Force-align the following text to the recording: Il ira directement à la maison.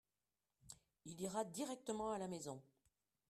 Il 1.05 1.21
ira 1.21 1.43
directement 1.43 2.11
à 2.11 2.17
la 2.17 2.27
maison. 2.27 2.59